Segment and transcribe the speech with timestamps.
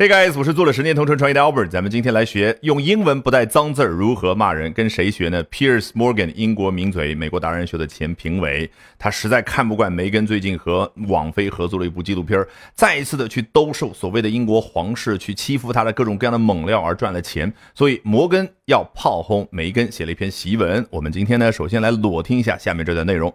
[0.00, 20.86] Hey guys，我是做了十年同城创业的 Albert，咱们今天来学用英文不带脏字儿如何骂人，跟谁学呢？Piers Morgan，英国名嘴，美国达人秀的前评委，他实在看不惯梅根最近和网飞合作了一部纪录片，再一次的去兜售所谓的英国皇室去欺负他的各种各样的猛料而赚了钱，所以摩根要炮轰梅根，写了一篇檄文。
[20.90, 23.34] 我们今天呢，首先来裸听一下下面这段内容。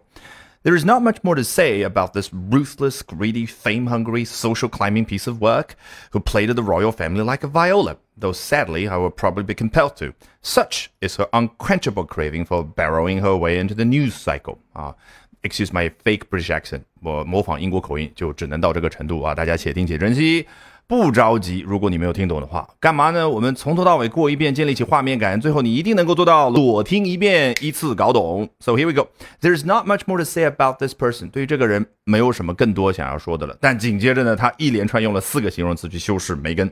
[0.65, 5.07] There is not much more to say about this ruthless, greedy, fame hungry, social climbing
[5.07, 5.77] piece of work
[6.11, 9.97] who played the royal family like a viola, though sadly I will probably be compelled
[9.99, 10.15] to.
[10.43, 14.59] Such is her unquenchable craving for burrowing her way into the news cycle.
[14.75, 14.93] Uh,
[15.45, 20.47] excuse my fake British accent，我模仿英国口音就只能到这个程度啊，大家且听且珍惜。
[21.02, 23.28] 不着急，如果你没有听懂的话，干嘛呢？
[23.28, 28.50] 我们从头到尾过一遍，建立起画面感，最后你一定能够做到裸听一遍，依次搞懂。
[28.60, 29.08] So here we go.
[29.42, 31.30] There's not much more to say about this person.
[31.32, 33.58] 对于这个人，没有什么更多想要说的了。
[33.60, 36.72] 但紧接着呢，他一连串用了四个形容词去修饰梅根。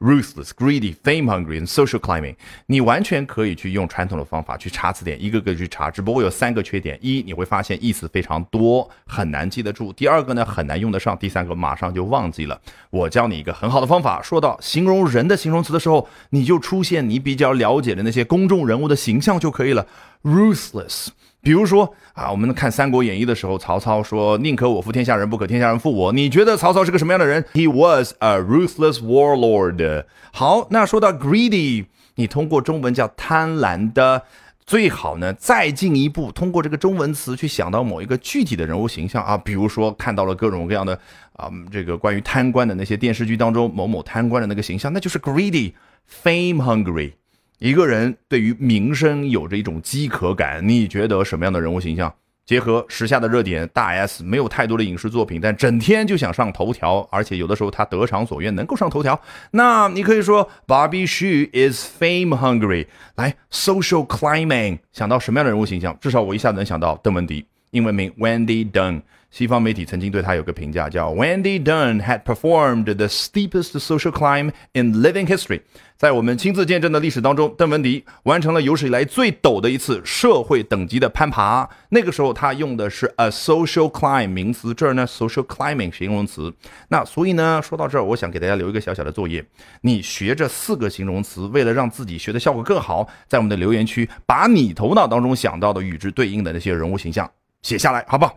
[0.00, 2.34] Ruthless, greedy, fame hungry, and social climbing。
[2.66, 5.92] 你完全可以去用传统的方法去查词典，一个个去查。
[5.92, 12.60] 只不过有三个缺点：一，你会发现意思非常多，很难记得住；第二个呢，很难用得上；第三个，马上就忘记了。
[12.90, 19.86] 我教你一个很好的方法：说到形容人的形容词的时候，你就出现你比较了解的那些公众人物的形象就可以了。
[20.24, 21.10] Ruthless。
[21.44, 30.06] 比如说啊，我们看《三国演义》的时候，曹操说：“宁可我负天下人，不可天下人负我。”你觉得曹操是个什么样的人？He was a ruthless warlord。
[30.32, 34.22] 好，那说到 greedy，你通过中文叫贪婪的，
[34.64, 40.98] 最好呢再进一步，通过这个中文词去想到某一个具体的人物形象啊，比如说看到了各种各样的
[41.34, 47.12] 啊，这个关于贪官的那些电视剧当中某某贪官的那个形象，那就是 greedy，fame hungry。
[47.58, 52.12] 一个人对于名声有着一种饥渴感，你觉得什么样的人物形象？
[52.44, 59.18] 结合时下的热点，大 S 没有太多的影视作品，但整天就想上头条，而且有的时候她得偿所愿，能够上头条。
[59.52, 62.86] 那你可以说 Barbie Hsu is fame hungry。
[63.14, 65.96] 来，social climbing，想到什么样的人物形象？
[66.00, 69.02] 至少我一下子能想到邓文迪，英文名 Wendy Dunn。
[69.32, 75.62] 西方媒体曾经对他有个评价，叫 Wendy Dunn had performed the steepest social climb in living history。
[75.96, 81.66] 在我们亲自见证的历史当中，邓文迪完成了有史以来最陡的一次社会等级的攀爬。
[81.88, 86.52] 那个时候他用的是 a social climb 名词，这儿呢 social climbing 形容词。
[86.88, 89.42] 那所以呢，说到这儿，我想给大家留一个小小的作业，
[89.80, 97.30] 你学这四个形容词，为了让自己学的效果更好，在我们的留言区把你头脑当中想到的与之对应的那些人物形象
[97.62, 98.36] 写下来，好不好？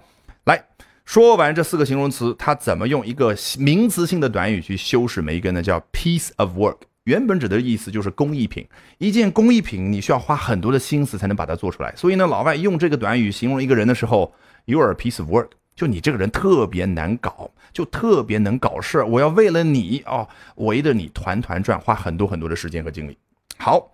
[1.06, 5.62] 说完这四个形容词，他怎么用一个名词性的短语去修饰每一个呢？
[5.62, 8.68] 叫 piece of work，原本指的意思就是工艺品。
[8.98, 11.94] 一件工艺品，你需要花很多的心思才能把它做出来。
[11.96, 14.34] 所以呢，老外用这个短语形容一个人的时候
[14.66, 19.08] ，you are a piece of work，就你这个人特别难搞，就特别能搞事儿。
[19.08, 23.16] 我要为了你哦，围着你团团转，花很多很多的时间和精力。
[23.58, 23.92] 好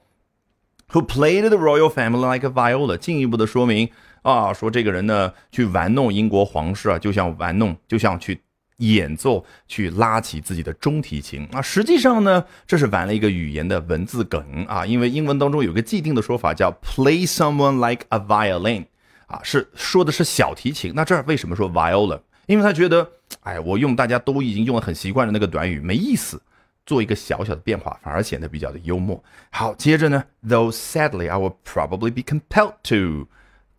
[0.91, 3.89] ，who played the royal family like a viola，进一步的说明。
[4.21, 8.39] 啊，说这个人呢，去玩弄英国皇室啊，就像玩弄，就像去
[8.77, 11.61] 演奏，去拉起自己的中提琴啊。
[11.61, 14.85] 实际上呢，这是玩了一个语言的文字梗啊。
[14.85, 18.85] 因为英文当中有个既定的说法叫 play someone like a violin，
[19.25, 20.93] 啊，是说的是小提琴。
[20.95, 22.19] 那这儿为什么说 viola？
[22.45, 23.07] 因为他觉得，
[23.41, 26.39] 哎，我用大家都已经用的很习惯的那个短语没意思，
[26.85, 29.23] 做一个小小的变化，反而显得比较的幽默。
[29.49, 33.27] 好，接着呢，though sadly I will probably be compelled to。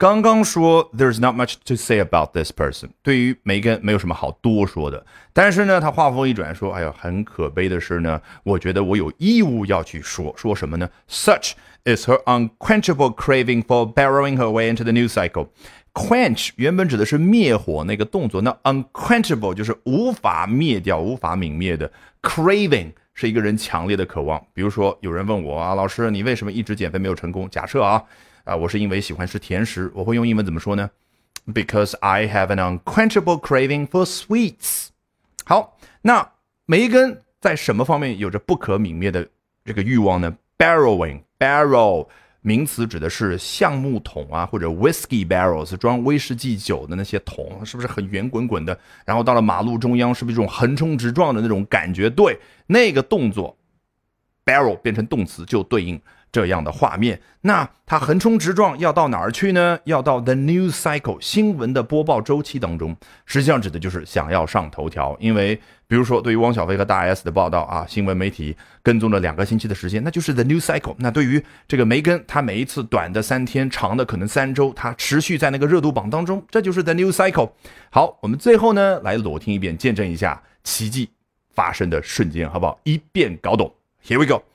[0.01, 5.03] 刚刚说 there's not much to say about this person，对于梅根没有什么好多说的。
[5.33, 10.87] 但是呢，他话锋一转说：“哎呀，很可悲的是呢，我觉得我有义务要去说说什么呢？
[11.09, 11.53] Such
[11.85, 21.91] is her unquenchable craving for burrowing her way into the news cycle。Quench 原本指的是灭火那个动作，那 unquenchable 就是无法灭掉、无法泯灭的。
[22.21, 24.44] Craving 是一个人强烈的渴望。
[24.52, 27.48] 比如说，有人问我啊，老师，你为什么一直减肥没有成功？
[27.50, 28.02] 假设啊。
[28.44, 30.90] 啊，我是因为喜欢吃甜食，我会用英文怎么说呢
[31.46, 34.88] ？Because I have an unquenchable craving for sweets。
[35.44, 36.28] 好，那
[36.66, 39.28] 梅根在什么方面有着不可泯灭的
[39.64, 42.08] 这个欲望呢？Barrowing，barrow
[42.42, 48.76] 名词指的是橡木桶啊，或者 whiskey barrels 装威士忌酒的那些桶，是不是很圆滚滚的？
[49.04, 52.10] 然后到了马路中央，是不是一种横冲直撞的那种感觉？
[52.10, 53.56] 对，那个动作
[54.44, 56.00] ，barrel 变成动词就对应。
[56.32, 59.78] 这样的画面，那它横冲直撞要到哪儿去呢？
[59.84, 62.96] 要到 the news cycle 新闻的播报周期当中，
[63.26, 65.14] 实际上指的就是想要上头条。
[65.20, 65.54] 因为
[65.86, 70.94] 比如说，对于汪小菲和大 S 的报道啊，新闻媒体跟踪了两个星期的时间，那就是 the news cycle。
[70.98, 77.50] 那对于这个梅根，他每一次短的三天，长的可能三周，他持续在那个热度榜当中，这就是 the news cycle。
[77.90, 81.10] 好，我们最后呢来裸听一遍，见证一下奇迹
[81.54, 82.80] 发生的瞬间，好不好？
[82.84, 83.70] 一遍搞懂。
[84.02, 84.51] Here we go.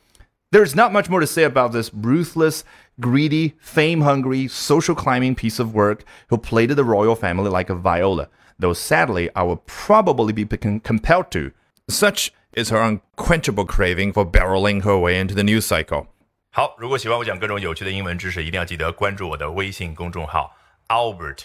[0.51, 2.63] There's not much more to say about this ruthless,
[3.01, 7.75] greedy, fame hungry, social climbing piece of work who played the royal family like a
[7.75, 8.29] viola,
[8.59, 11.53] though sadly I will probably be compelled to.
[11.89, 16.09] Such is her unquenchable craving for barreling her way into the news cycle.
[16.51, 20.55] 好，如果喜欢我讲各种有趣的英文知识，一定要记得关注我的微信公众号
[20.89, 21.45] Albert